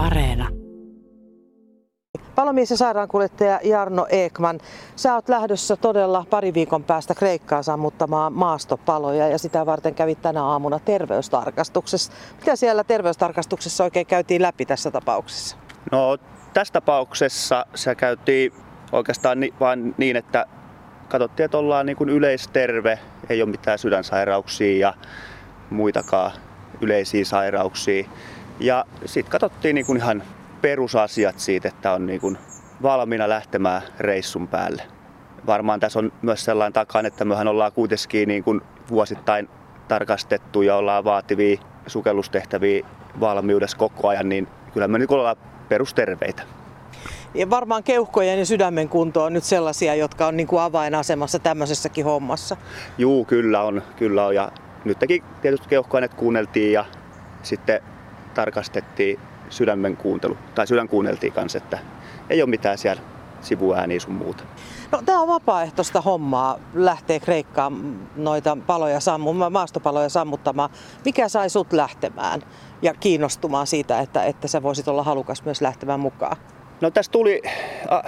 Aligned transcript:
Areena. 0.00 0.48
Palomies 2.34 2.70
ja 2.70 2.76
sairaankuljettaja 2.76 3.60
Jarno 3.62 4.06
Ekman, 4.10 4.60
sä 4.96 5.14
oot 5.14 5.28
lähdössä 5.28 5.76
todella 5.76 6.24
pari 6.30 6.54
viikon 6.54 6.84
päästä 6.84 7.14
Kreikkaan 7.14 7.64
sammuttamaan 7.64 8.32
maastopaloja 8.32 9.28
ja 9.28 9.38
sitä 9.38 9.66
varten 9.66 9.94
kävit 9.94 10.22
tänä 10.22 10.44
aamuna 10.44 10.78
terveystarkastuksessa. 10.78 12.12
Mitä 12.38 12.56
siellä 12.56 12.84
terveystarkastuksessa 12.84 13.84
oikein 13.84 14.06
käytiin 14.06 14.42
läpi 14.42 14.66
tässä 14.66 14.90
tapauksessa? 14.90 15.56
No 15.92 16.18
tässä 16.54 16.72
tapauksessa 16.72 17.66
se 17.74 17.94
käytiin 17.94 18.52
oikeastaan 18.92 19.40
ni, 19.40 19.54
vain 19.60 19.94
niin, 19.98 20.16
että 20.16 20.46
katsottiin, 21.08 21.44
että 21.44 21.58
ollaan 21.58 21.86
niin 21.86 21.96
kuin 21.96 22.10
yleisterve, 22.10 22.98
ei 23.28 23.42
ole 23.42 23.50
mitään 23.50 23.78
sydänsairauksia 23.78 24.78
ja 24.78 24.94
muitakaan 25.70 26.32
yleisiä 26.80 27.24
sairauksia. 27.24 28.04
Ja 28.60 28.84
sitten 29.04 29.30
katsottiin 29.30 29.74
niin 29.74 29.86
kuin 29.86 29.98
ihan 29.98 30.22
perusasiat 30.60 31.38
siitä, 31.38 31.68
että 31.68 31.92
on 31.92 32.06
niin 32.06 32.20
kuin 32.20 32.38
valmiina 32.82 33.28
lähtemään 33.28 33.82
reissun 33.98 34.48
päälle. 34.48 34.82
Varmaan 35.46 35.80
tässä 35.80 35.98
on 35.98 36.12
myös 36.22 36.44
sellainen 36.44 36.72
takan, 36.72 37.06
että 37.06 37.24
mehän 37.24 37.48
ollaan 37.48 37.72
kuitenkin 37.72 38.28
niin 38.28 38.44
kuin 38.44 38.60
vuosittain 38.90 39.48
tarkastettu 39.88 40.62
ja 40.62 40.76
ollaan 40.76 41.04
vaativia 41.04 41.60
sukellustehtäviä 41.86 42.86
valmiudessa 43.20 43.76
koko 43.76 44.08
ajan, 44.08 44.28
niin 44.28 44.48
kyllä 44.72 44.88
me 44.88 44.98
nyt 44.98 45.10
ollaan 45.10 45.36
perusterveitä. 45.68 46.42
Ja 47.34 47.50
varmaan 47.50 47.82
keuhkojen 47.82 48.38
ja 48.38 48.46
sydämen 48.46 48.88
kunto 48.88 49.24
on 49.24 49.32
nyt 49.32 49.44
sellaisia, 49.44 49.94
jotka 49.94 50.26
on 50.26 50.36
niin 50.36 50.46
kuin 50.46 50.62
avainasemassa 50.62 51.38
tämmöisessäkin 51.38 52.04
hommassa. 52.04 52.56
Juu, 52.98 53.24
kyllä 53.24 53.62
on. 53.62 53.82
Kyllä 53.96 54.26
on. 54.26 54.34
Ja 54.34 54.52
nytkin 54.84 55.24
tietysti 55.42 55.68
keuhkoaineet 55.68 56.14
kuunneltiin 56.14 56.72
ja 56.72 56.84
sitten 57.42 57.80
tarkastettiin 58.34 59.20
sydämen 59.48 59.96
kuuntelu, 59.96 60.36
tai 60.54 60.66
sydän 60.66 60.88
kuunneltiin 60.88 61.32
kanssa, 61.32 61.58
että 61.58 61.78
ei 62.30 62.42
ole 62.42 62.50
mitään 62.50 62.78
siellä 62.78 63.02
sivuääniä 63.40 64.00
sun 64.00 64.14
muuta. 64.14 64.44
No, 64.92 65.02
tämä 65.06 65.20
on 65.20 65.28
vapaaehtoista 65.28 66.00
hommaa 66.00 66.58
lähtee 66.74 67.20
Kreikkaan 67.20 67.98
noita 68.16 68.56
paloja 68.66 69.00
sammumaan, 69.00 69.52
maastopaloja 69.52 70.08
sammuttamaan. 70.08 70.70
Mikä 71.04 71.28
sai 71.28 71.50
sut 71.50 71.72
lähtemään 71.72 72.42
ja 72.82 72.94
kiinnostumaan 72.94 73.66
siitä, 73.66 74.00
että, 74.00 74.24
että 74.24 74.48
sä 74.48 74.62
voisit 74.62 74.88
olla 74.88 75.02
halukas 75.02 75.44
myös 75.44 75.60
lähtemään 75.60 76.00
mukaan? 76.00 76.36
No 76.80 76.90
tässä 76.90 77.12
tuli 77.12 77.42
a, 77.88 78.00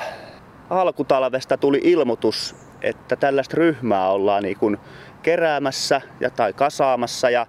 alkutalvesta 0.71 1.57
tuli 1.57 1.81
ilmoitus, 1.83 2.57
että 2.83 3.17
tällaista 3.17 3.57
ryhmää 3.57 4.11
ollaan 4.11 4.43
niin 4.43 4.59
kuin 4.59 4.79
keräämässä 5.23 6.01
ja, 6.21 6.31
tai 6.31 6.53
kasaamassa 6.53 7.31
ja 7.31 7.47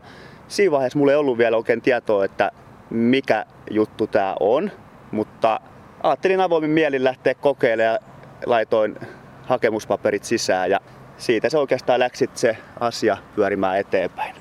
siinä 0.48 0.72
vaiheessa 0.72 1.00
mulla 1.00 1.12
ei 1.12 1.18
ollut 1.18 1.38
vielä 1.38 1.58
oikein 1.58 1.82
tietoa, 1.82 2.26
että 2.26 2.52
mikä 2.94 3.46
juttu 3.72 4.08
tämä 4.08 4.36
on, 4.40 4.72
mutta 5.12 5.60
ajattelin 6.04 6.42
avoimin 6.42 6.70
mielin 6.70 7.04
lähteä 7.04 7.34
kokeilemaan 7.36 7.94
ja 7.94 8.00
laitoin 8.46 8.96
hakemuspaperit 9.44 10.24
sisään 10.24 10.70
ja 10.70 10.80
siitä 11.18 11.50
se 11.50 11.58
oikeastaan 11.58 12.00
läksit 12.00 12.38
se 12.38 12.58
asia 12.80 13.18
pyörimään 13.36 13.80
eteenpäin. 13.80 14.36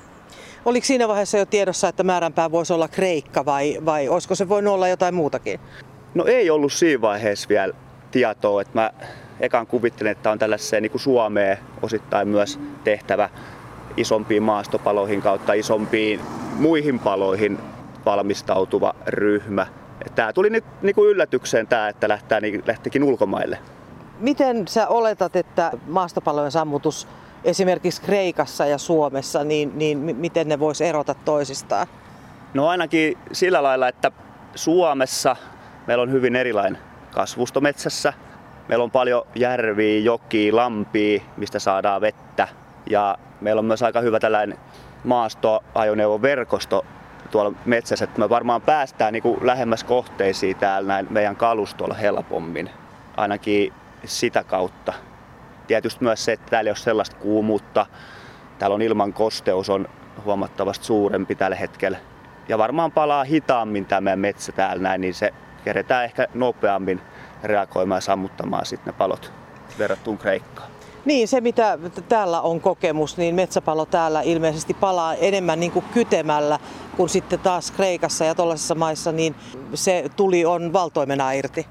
Oliko 0.65 0.85
siinä 0.85 1.07
vaiheessa 1.07 1.37
jo 1.37 1.45
tiedossa, 1.45 1.87
että 1.87 2.03
määränpää 2.03 2.51
voisi 2.51 2.73
olla 2.73 2.87
Kreikka 2.87 3.45
vai, 3.45 3.77
vai 3.85 4.07
olisiko 4.09 4.35
se 4.35 4.49
voinut 4.49 4.73
olla 4.73 4.87
jotain 4.87 5.15
muutakin? 5.15 5.59
No 6.13 6.25
ei 6.25 6.49
ollut 6.49 6.73
siinä 6.73 7.01
vaiheessa 7.01 7.49
vielä 7.49 7.73
tietoa, 8.11 8.61
että 8.61 8.79
mä 8.79 8.91
ekan 9.39 9.67
kuvittelin, 9.67 10.11
että 10.11 10.31
on 10.31 10.39
tällaiseen 10.39 10.83
niin 10.83 10.91
kuin 10.91 11.01
Suomeen 11.01 11.57
osittain 11.81 12.27
myös 12.27 12.59
tehtävä 12.83 13.29
isompiin 13.97 14.43
maastopaloihin 14.43 15.21
kautta 15.21 15.53
isompiin 15.53 16.19
muihin 16.55 16.99
paloihin 16.99 17.59
valmistautuva 18.05 18.95
ryhmä. 19.07 19.67
Tämä 20.15 20.33
tuli 20.33 20.49
nyt 20.49 20.65
niin 20.81 20.95
kuin 20.95 21.09
yllätykseen 21.09 21.67
tämä, 21.67 21.87
että 21.87 22.09
lähtää, 22.09 22.41
niin, 22.41 22.63
lähtikin 22.67 23.03
ulkomaille. 23.03 23.59
Miten 24.19 24.67
sä 24.67 24.87
oletat, 24.87 25.35
että 25.35 25.71
maastopalojen 25.87 26.51
sammutus 26.51 27.07
esimerkiksi 27.43 28.01
Kreikassa 28.01 28.65
ja 28.65 28.77
Suomessa, 28.77 29.43
niin, 29.43 29.71
niin 29.75 29.97
miten 29.97 30.47
ne 30.47 30.59
vois 30.59 30.81
erota 30.81 31.13
toisistaan? 31.13 31.87
No 32.53 32.67
ainakin 32.67 33.17
sillä 33.31 33.63
lailla, 33.63 33.87
että 33.87 34.11
Suomessa 34.55 35.35
meillä 35.87 36.01
on 36.01 36.11
hyvin 36.11 36.35
erilainen 36.35 36.81
kasvusto 37.11 37.61
metsässä. 37.61 38.13
Meillä 38.67 38.83
on 38.83 38.91
paljon 38.91 39.27
järviä, 39.35 39.99
jokia, 39.99 40.55
lampia, 40.55 41.21
mistä 41.37 41.59
saadaan 41.59 42.01
vettä. 42.01 42.47
Ja 42.89 43.17
meillä 43.41 43.59
on 43.59 43.65
myös 43.65 43.83
aika 43.83 44.01
hyvä 44.01 44.19
tällainen 44.19 44.57
maastoajoneuvoverkosto 45.03 46.85
tuolla 47.33 47.53
metsässä, 47.65 48.05
että 48.05 48.19
me 48.19 48.29
varmaan 48.29 48.61
päästään 48.61 49.13
niin 49.13 49.23
kuin 49.23 49.37
lähemmäs 49.41 49.83
kohteisiin 49.83 50.55
täällä 50.55 50.87
näin 50.87 51.07
meidän 51.09 51.35
kalustolla 51.35 51.93
helpommin, 51.93 52.69
ainakin 53.17 53.73
sitä 54.05 54.43
kautta. 54.43 54.93
Tietysti 55.67 56.03
myös 56.03 56.25
se, 56.25 56.31
että 56.31 56.49
täällä 56.49 56.67
ei 56.67 56.71
ole 56.71 56.77
sellaista 56.77 57.15
kuumuutta, 57.15 57.85
täällä 58.59 58.75
on 58.75 58.81
ilman 58.81 59.13
kosteus 59.13 59.69
on 59.69 59.87
huomattavasti 60.25 60.85
suurempi 60.85 61.35
tällä 61.35 61.55
hetkellä. 61.55 61.97
Ja 62.47 62.57
varmaan 62.57 62.91
palaa 62.91 63.23
hitaammin 63.23 63.85
tämä 63.85 64.15
metsä 64.15 64.51
täällä 64.51 64.83
näin, 64.83 65.01
niin 65.01 65.13
se 65.13 65.33
keretään 65.63 66.03
ehkä 66.03 66.27
nopeammin 66.33 67.01
reagoimaan 67.43 67.97
ja 67.97 68.01
sammuttamaan 68.01 68.65
sitten 68.65 68.93
ne 68.93 68.97
palot 68.97 69.33
verrattuna 69.79 70.17
Kreikkaan. 70.17 70.73
Niin, 71.05 71.27
se 71.27 71.41
mitä 71.41 71.79
täällä 72.09 72.41
on 72.41 72.61
kokemus, 72.61 73.17
niin 73.17 73.35
metsäpalo 73.35 73.85
täällä 73.85 74.21
ilmeisesti 74.21 74.73
palaa 74.73 75.13
enemmän 75.13 75.59
niin 75.59 75.71
kuin 75.71 75.85
kytemällä 75.93 76.59
kuin 76.97 77.09
sitten 77.09 77.39
taas 77.39 77.71
Kreikassa 77.71 78.25
ja 78.25 78.35
tuollaisissa 78.35 78.75
maissa, 78.75 79.11
niin 79.11 79.35
se 79.73 80.05
tuli 80.15 80.45
on 80.45 80.73
valtoimena 80.73 81.31
irti. 81.31 81.67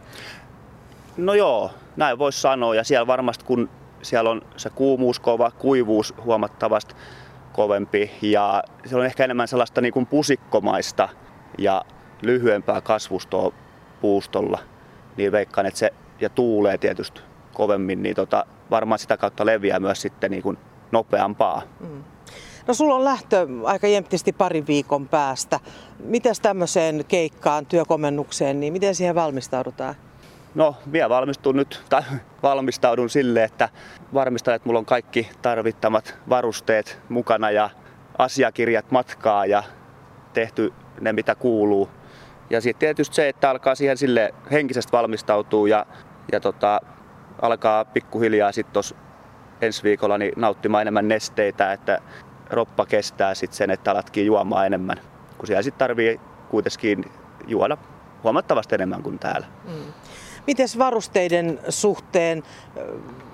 No 1.17 1.35
joo, 1.35 1.71
näin 1.97 2.19
voisi 2.19 2.41
sanoa. 2.41 2.75
Ja 2.75 2.85
siellä 2.85 3.07
varmasti 3.07 3.45
kun 3.45 3.69
siellä 4.03 4.31
on 4.31 4.43
se 4.57 4.71
kuumuus 4.71 5.21
kova, 5.21 5.51
kuivuus 5.51 6.15
huomattavasti 6.25 6.95
kovempi 7.53 8.11
ja 8.23 8.63
siellä 8.87 9.01
on 9.01 9.07
ehkä 9.07 9.25
enemmän 9.25 9.49
sellaista 9.49 9.81
niin 9.81 9.93
kuin 9.93 10.07
pusikkomaista 10.07 11.09
ja 11.59 11.85
lyhyempää 12.23 12.81
kasvustoa 12.81 13.53
puustolla, 14.01 14.59
niin 15.17 15.33
veikkaan, 15.33 15.67
että 15.67 15.79
se 15.79 15.91
ja 16.21 16.29
tuulee 16.29 16.79
tietysti 16.79 17.21
kovemmin, 17.53 18.03
niin 18.03 18.15
tota, 18.17 18.47
varmaan 18.71 18.99
sitä 18.99 19.17
kautta 19.17 19.47
leviää 19.47 19.81
myös 19.81 20.03
sitten 20.03 20.31
niin 20.31 20.43
kuin 20.43 20.59
nopeampaa. 20.93 21.63
Mm. 21.81 22.05
No 22.67 22.75
sulla 22.75 22.95
on 22.95 23.05
lähtö 23.05 23.47
aika 23.65 23.87
jemptisti 23.87 24.33
parin 24.33 24.67
viikon 24.67 25.09
päästä. 25.09 25.61
Miten 26.05 26.35
tämmöiseen 26.43 27.05
keikkaan, 27.09 27.67
työkomennukseen, 27.67 28.61
niin 28.61 28.73
miten 28.73 28.95
siihen 28.95 29.15
valmistaudutaan? 29.15 29.95
No 30.55 30.75
vielä 30.93 31.09
valmistun 31.09 31.57
nyt, 31.57 31.83
tai 31.89 32.03
valmistaudun 32.43 33.11
sille, 33.11 33.45
että 33.45 33.69
varmistan, 34.15 34.55
että 34.55 34.69
mulla 34.69 34.79
on 34.79 34.85
kaikki 34.85 35.29
tarvittamat 35.43 36.19
varusteet 36.29 37.01
mukana 37.09 37.51
ja 37.51 37.71
asiakirjat 38.19 38.91
matkaa 38.91 39.47
ja 39.47 39.63
tehty 40.33 40.73
ne 41.01 41.13
mitä 41.13 41.35
kuuluu. 41.35 41.89
Ja 42.51 42.61
sitten 42.61 42.81
tietysti 42.81 43.17
se, 43.17 43.29
että 43.29 43.51
alkaa 43.51 43.75
siihen 43.75 43.97
sille 43.97 44.35
henkisesti 44.51 44.93
valmistautua 44.93 45.69
ja, 45.69 45.87
ja 46.33 46.41
tota, 46.41 46.81
alkaa 47.43 47.85
pikkuhiljaa 47.85 48.53
sitten 48.53 48.83
ensi 49.61 49.83
viikolla 49.83 50.19
niin 50.19 50.33
nauttimaan 50.37 50.83
enemmän 50.83 51.09
nesteitä, 51.09 51.73
että 51.73 51.99
roppa 52.53 52.87
kestää 52.87 53.35
sitten 53.35 53.57
sen, 53.57 53.71
että 53.71 53.91
alatkin 53.91 54.27
juomaan 54.27 54.67
enemmän. 54.67 54.97
Kun 55.39 55.47
siellä 55.47 55.63
sitten 55.63 55.79
tarvii 55.79 56.21
kuitenkin 56.51 57.05
juoda 57.47 57.77
huomattavasti 58.25 58.75
enemmän 58.75 59.03
kuin 59.03 59.19
täällä. 59.19 59.47
Mm. 59.65 59.93
Mites 60.47 60.79
varusteiden 60.79 61.61
suhteen, 61.69 62.43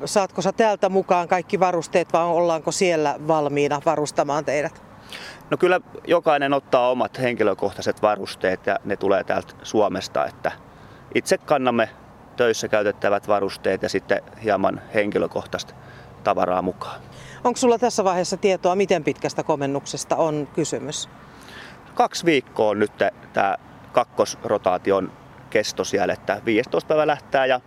saatko 0.05 0.43
sä 0.43 0.53
täältä 0.53 0.89
mukaan 0.89 1.29
kaikki 1.29 1.61
varusteet 1.61 2.13
vai 2.13 2.25
ollaanko 2.25 2.73
siellä 2.73 3.17
valmiina 3.29 3.81
varustamaan 3.87 4.45
teidät? 4.45 4.83
No 5.51 5.57
kyllä 5.57 5.81
jokainen 6.07 6.53
ottaa 6.53 6.91
omat 6.91 7.19
henkilökohtaiset 7.19 8.03
varusteet 8.03 8.67
ja 8.67 8.79
ne 8.85 8.97
tulee 8.97 9.25
täältä 9.25 9.55
Suomesta, 9.63 10.27
että 10.27 10.53
itse 11.15 11.39
kannamme 11.39 11.89
töissä 12.37 12.69
käytettävät 12.69 13.29
varusteet 13.29 13.83
ja 13.83 13.89
sitten 13.89 14.23
hieman 14.45 14.83
henkilökohtaista 14.95 15.75
tavaraa 16.29 16.63
mukaan. 16.63 17.01
Onko 17.45 17.57
sulla 17.57 17.79
tässä 17.79 18.05
vaiheessa 18.05 18.37
tietoa, 18.37 18.75
miten 18.77 19.05
pitkästä 19.05 19.43
komennuksesta 19.43 20.17
on 20.17 20.49
kysymys? 20.55 21.09
Kaksi 21.95 22.25
viikkoa 22.25 22.71
on 22.71 22.79
nyt 22.79 22.93
tämä 23.33 23.57
kakkosrotaation 23.93 25.13
kesto 25.51 25.85
siellä, 25.85 26.13
että 26.13 26.41
15 26.45 26.89
päivä 26.89 27.07
lähtää 27.07 27.47
ja 27.47 27.61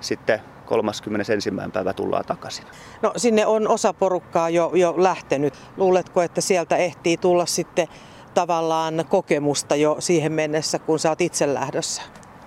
sitten 0.00 0.40
31. 0.66 1.50
päivä 1.72 1.92
tullaan 1.92 2.24
takaisin. 2.24 2.64
No 3.02 3.12
sinne 3.16 3.46
on 3.46 3.68
osa 3.68 3.92
porukkaa 3.92 4.50
jo, 4.50 4.70
jo 4.74 4.94
lähtenyt. 4.96 5.54
Luuletko, 5.76 6.22
että 6.22 6.40
sieltä 6.40 6.76
ehtii 6.76 7.16
tulla 7.16 7.46
sitten 7.46 7.88
tavallaan 8.34 9.04
kokemusta 9.08 9.76
jo 9.76 9.96
siihen 9.98 10.32
mennessä, 10.32 10.78
kun 10.78 10.98
sä 10.98 11.08
oot 11.08 11.20
itse 11.20 11.54
lähdössä? 11.54 12.02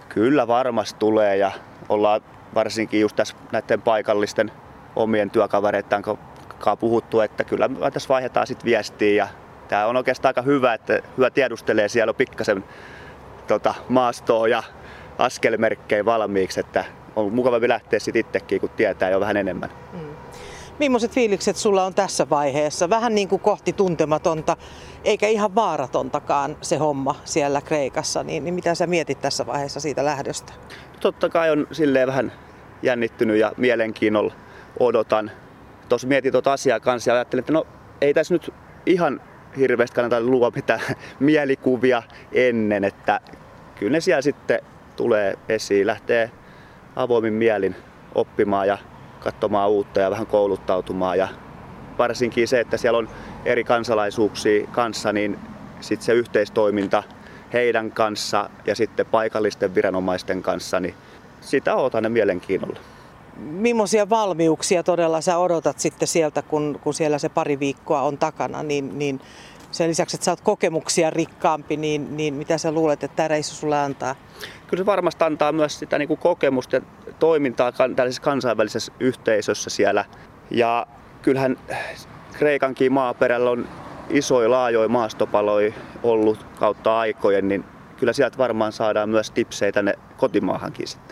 Kyllä 0.09 0.47
varmasti 0.47 0.99
tulee 0.99 1.37
ja 1.37 1.51
ollaan 1.89 2.21
varsinkin 2.55 3.01
just 3.01 3.15
tässä 3.15 3.35
näiden 3.51 3.81
paikallisten 3.81 4.51
omien 4.97 5.29
työkavereiden 5.29 6.01
kanssa 6.01 6.75
puhuttu, 6.79 7.19
että 7.19 7.43
kyllä 7.43 7.67
me 7.67 7.91
tässä 7.91 8.09
vaihdetaan 8.09 8.47
sitten 8.47 8.65
viestiä 8.65 9.23
ja 9.23 9.27
tämä 9.67 9.85
on 9.85 9.97
oikeastaan 9.97 10.29
aika 10.29 10.41
hyvä, 10.41 10.73
että 10.73 11.01
hyvä 11.17 11.29
tiedustelee 11.29 11.87
siellä 11.87 12.11
on 12.11 12.15
pikkasen 12.15 12.63
tota 13.47 13.73
maastoa 13.89 14.47
ja 14.47 14.63
askelmerkkejä 15.17 16.05
valmiiksi, 16.05 16.59
että 16.59 16.85
on 17.15 17.33
mukava 17.33 17.59
lähteä 17.67 17.99
sitten 17.99 18.19
itsekin, 18.19 18.61
kun 18.61 18.69
tietää 18.69 19.09
jo 19.09 19.19
vähän 19.19 19.37
enemmän. 19.37 19.69
Mm. 19.93 19.99
Millaiset 20.79 21.11
fiilikset 21.11 21.55
sulla 21.55 21.83
on 21.83 21.93
tässä 21.93 22.29
vaiheessa? 22.29 22.89
Vähän 22.89 23.15
niin 23.15 23.27
kuin 23.27 23.39
kohti 23.39 23.73
tuntematonta, 23.73 24.57
eikä 25.03 25.27
ihan 25.27 25.55
vaaratontakaan 25.55 26.57
se 26.61 26.77
homma 26.77 27.15
siellä 27.23 27.61
Kreikassa. 27.61 28.23
Niin, 28.23 28.43
niin 28.43 28.53
mitä 28.53 28.75
sä 28.75 28.87
mietit 28.87 29.21
tässä 29.21 29.45
vaiheessa 29.45 29.79
siitä 29.79 30.05
lähdöstä? 30.05 30.53
Totta 30.99 31.29
kai 31.29 31.51
on 31.51 31.67
silleen 31.71 32.07
vähän 32.07 32.31
jännittynyt 32.83 33.37
ja 33.37 33.51
mielenkiinnolla 33.57 34.33
odotan. 34.79 35.31
Tuossa 35.89 36.07
mietin 36.07 36.31
tuota 36.31 36.53
asiaa 36.53 36.79
kanssa 36.79 37.11
ja 37.11 37.15
ajattelin, 37.15 37.39
että 37.39 37.53
no 37.53 37.67
ei 38.01 38.13
tässä 38.13 38.33
nyt 38.33 38.53
ihan 38.85 39.21
hirveästi 39.57 39.95
kannata 39.95 40.21
luoda 40.21 40.55
mitään 40.55 40.79
mielikuvia 41.19 42.03
ennen, 42.31 42.83
että 42.83 43.19
kyllä 43.79 43.91
ne 43.91 43.99
siellä 43.99 44.21
sitten 44.21 44.59
tulee 44.95 45.37
esiin, 45.49 45.87
lähtee 45.87 46.31
avoimin 46.95 47.33
mielin 47.33 47.75
oppimaan 48.15 48.67
ja 48.67 48.77
katsomaan 49.19 49.69
uutta 49.69 49.99
ja 49.99 50.11
vähän 50.11 50.27
kouluttautumaan. 50.27 51.17
Ja 51.17 51.27
varsinkin 51.97 52.47
se, 52.47 52.59
että 52.59 52.77
siellä 52.77 52.97
on 52.97 53.09
eri 53.45 53.63
kansalaisuuksia 53.63 54.67
kanssa, 54.67 55.13
niin 55.13 55.39
sitten 55.81 56.05
se 56.05 56.13
yhteistoiminta 56.13 57.03
heidän 57.53 57.91
kanssa 57.91 58.49
ja 58.65 58.75
sitten 58.75 59.05
paikallisten 59.05 59.75
viranomaisten 59.75 60.41
kanssa, 60.41 60.79
niin 60.79 60.95
sitä 61.41 61.75
odotan 61.75 62.03
ne 62.03 62.09
mielenkiinnolla. 62.09 62.79
Millaisia 63.39 64.09
valmiuksia 64.09 64.83
todella 64.83 65.21
sä 65.21 65.37
odotat 65.37 65.79
sitten 65.79 66.07
sieltä, 66.07 66.41
kun, 66.41 66.79
kun 66.83 66.93
siellä 66.93 67.17
se 67.17 67.29
pari 67.29 67.59
viikkoa 67.59 68.01
on 68.01 68.17
takana, 68.17 68.63
niin, 68.63 68.99
niin 68.99 69.21
sen 69.71 69.89
lisäksi, 69.89 70.15
että 70.15 70.25
sä 70.25 70.31
oot 70.31 70.41
kokemuksia 70.41 71.09
rikkaampi, 71.09 71.77
niin, 71.77 72.17
niin 72.17 72.33
mitä 72.33 72.57
sä 72.57 72.71
luulet, 72.71 73.03
että 73.03 73.15
tämä 73.15 73.27
reissu 73.27 73.55
sulle 73.55 73.79
antaa? 73.79 74.15
Kyllä 74.67 74.81
se 74.81 74.85
varmasti 74.85 75.23
antaa 75.23 75.51
myös 75.51 75.79
sitä 75.79 75.97
niin 75.97 76.07
kuin 76.07 76.19
kokemusta 76.19 76.75
ja 76.75 76.81
toimintaa 77.19 77.71
tällaisessa 77.71 78.21
kansainvälisessä 78.21 78.91
yhteisössä 78.99 79.69
siellä. 79.69 80.05
Ja 80.51 80.87
kyllähän 81.21 81.57
Kreikankin 82.33 82.91
maaperällä 82.91 83.49
on 83.49 83.67
isoja 84.09 84.51
laajoja 84.51 84.89
maastopaloja 84.89 85.73
ollut 86.03 86.45
kautta 86.59 86.99
aikojen, 86.99 87.47
niin 87.47 87.63
kyllä 87.97 88.13
sieltä 88.13 88.37
varmaan 88.37 88.71
saadaan 88.71 89.09
myös 89.09 89.31
tipsejä 89.31 89.71
tänne 89.71 89.93
kotimaahankin 90.17 90.87
sitten. 90.87 91.06